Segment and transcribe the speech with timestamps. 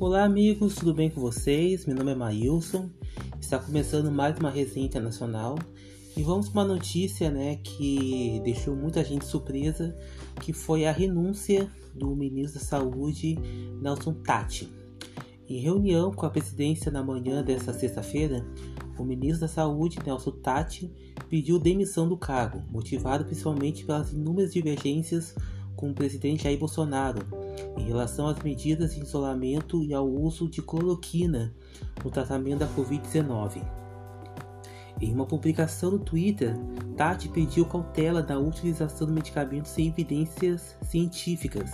[0.00, 1.84] Olá amigos, tudo bem com vocês?
[1.84, 2.88] Meu nome é Maílson,
[3.40, 5.58] está começando mais uma resenha internacional
[6.16, 9.98] e vamos com uma notícia né, que deixou muita gente surpresa,
[10.40, 13.36] que foi a renúncia do ministro da Saúde,
[13.82, 14.72] Nelson Tati.
[15.48, 18.46] Em reunião com a presidência na manhã desta sexta-feira,
[18.96, 20.92] o ministro da Saúde, Nelson Tati,
[21.28, 25.34] pediu demissão do cargo, motivado principalmente pelas inúmeras divergências
[25.74, 27.47] com o presidente Jair Bolsonaro
[27.78, 31.54] em relação às medidas de isolamento e ao uso de cloroquina
[32.04, 33.62] no tratamento da Covid-19.
[35.00, 36.56] Em uma publicação no Twitter,
[36.96, 41.70] Tati pediu cautela da utilização do medicamento sem evidências científicas,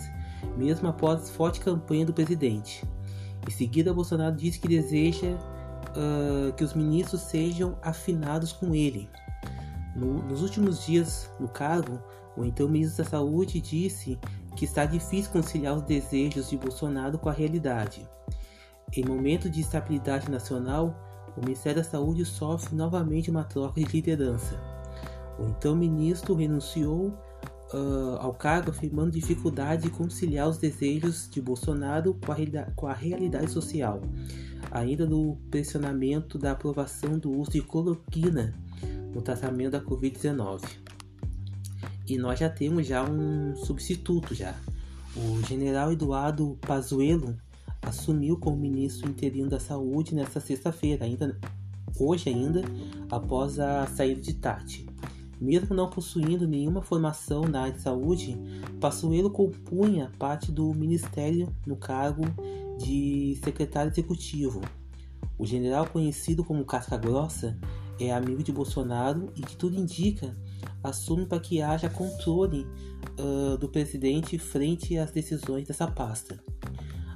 [0.59, 2.85] mesmo após forte campanha do presidente.
[3.49, 9.09] Em seguida, Bolsonaro disse que deseja uh, que os ministros sejam afinados com ele.
[9.97, 11.99] No, nos últimos dias no cargo,
[12.37, 14.19] o então ministro da Saúde disse
[14.57, 18.09] que está difícil conciliar os desejos de Bolsonaro com a realidade.
[18.93, 20.95] Em momento de estabilidade nacional,
[21.37, 24.61] o Ministério da Saúde sofre novamente uma troca de liderança.
[25.39, 27.09] O então ministro renunciou
[27.73, 32.37] uh, ao cargo afirmando dificuldade de conciliar os desejos de Bolsonaro com a,
[32.77, 34.01] com a realidade social,
[34.71, 38.55] ainda no pressionamento da aprovação do uso de cloroquina
[39.13, 40.84] no tratamento da Covid-19.
[42.07, 44.55] E nós já temos já um substituto já.
[45.17, 47.37] O general Eduardo Pazuello
[47.81, 51.39] assumiu como ministro interino da Saúde nesta sexta-feira, ainda
[51.99, 52.63] hoje ainda,
[53.11, 54.87] após a saída de Tati.
[55.41, 58.37] Mesmo não possuindo nenhuma formação na área de saúde,
[58.81, 62.23] Pazuello compunha parte do ministério no cargo
[62.79, 64.61] de secretário executivo.
[65.39, 67.59] O general conhecido como Casca Grossa
[67.99, 70.37] é amigo de Bolsonaro e que tudo indica
[70.85, 72.67] assume para que haja controle
[73.19, 76.39] uh, do presidente frente às decisões dessa pasta.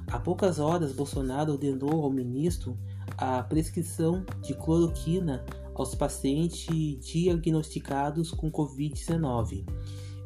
[0.07, 2.75] Há poucas horas, Bolsonaro ordenou ao ministro
[3.15, 6.67] a prescrição de cloroquina aos pacientes
[6.99, 9.63] diagnosticados com Covid-19,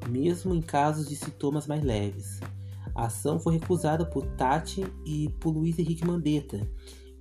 [0.09, 2.39] mesmo em casos de sintomas mais leves.
[2.95, 6.65] A ação foi recusada por Tati e por Luiz Henrique Mandetta,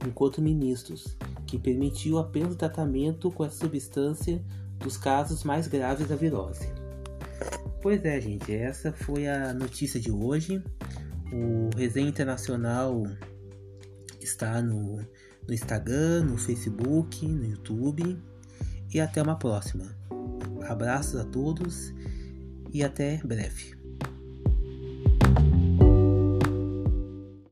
[0.06, 1.16] enquanto ministros,
[1.46, 4.42] que permitiu apenas o tratamento com essa substância
[4.82, 6.68] dos casos mais graves da virose.
[7.80, 10.62] Pois é, gente, essa foi a notícia de hoje.
[11.32, 13.02] O Resenha Internacional
[14.20, 14.96] está no,
[15.46, 18.18] no Instagram, no Facebook, no YouTube.
[18.92, 19.86] E até uma próxima.
[20.68, 21.92] Abraços a todos
[22.72, 23.81] e até breve.